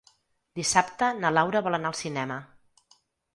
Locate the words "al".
1.93-1.99